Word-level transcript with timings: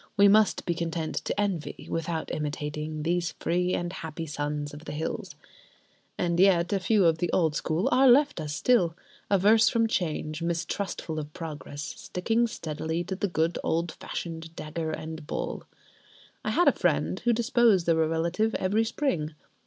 We 0.17 0.27
must 0.27 0.65
be 0.65 0.73
content 0.73 1.17
to 1.25 1.39
envy, 1.39 1.87
without 1.87 2.33
imitating, 2.33 3.03
these 3.03 3.33
free 3.39 3.75
and 3.75 3.93
happy 3.93 4.25
sons 4.25 4.73
of 4.73 4.85
the 4.85 4.93
hills. 4.93 5.35
And 6.17 6.39
yet 6.39 6.73
a 6.73 6.79
few 6.79 7.05
of 7.05 7.19
the 7.19 7.31
old 7.31 7.55
school 7.55 7.87
are 7.91 8.07
left 8.09 8.41
us 8.41 8.51
still: 8.55 8.95
averse 9.29 9.69
from 9.69 9.85
change, 9.87 10.41
mistrustful 10.41 11.19
of 11.19 11.31
progress, 11.33 11.83
sticking 11.83 12.47
steadily 12.47 13.03
to 13.03 13.15
the 13.15 13.27
good 13.27 13.59
old 13.63 13.91
fashioned 13.91 14.55
dagger 14.55 14.89
and 14.89 15.27
bowl. 15.27 15.65
I 16.43 16.49
had 16.49 16.67
a 16.67 16.71
friend 16.71 17.19
who 17.19 17.31
disposed 17.31 17.87
of 17.87 17.99
a 17.99 18.07
relative 18.07 18.55
every 18.55 18.85
spring. 18.85 19.35